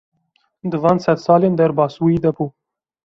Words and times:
Di 0.69 0.77
van 0.83 0.99
sedsalên 1.05 1.53
derbasbûyî 1.59 2.19
de 2.23 2.31
bû. 2.35 2.45